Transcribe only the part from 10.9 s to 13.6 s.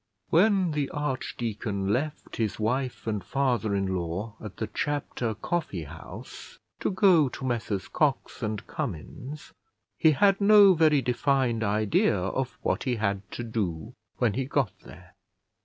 defined idea of what he had to